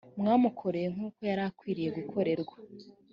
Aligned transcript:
mwamukoreye 0.19 0.87
nk’uko 0.93 1.19
yari 1.29 1.43
akwiriye 1.49 1.89
gukorerwa 1.97 2.55